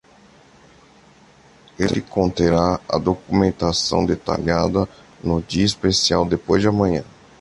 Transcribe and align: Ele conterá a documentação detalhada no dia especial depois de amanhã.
Ele 1.77 2.01
conterá 2.01 2.81
a 2.89 2.97
documentação 2.97 4.03
detalhada 4.03 4.89
no 5.23 5.43
dia 5.43 5.63
especial 5.63 6.25
depois 6.25 6.59
de 6.59 6.67
amanhã. 6.67 7.03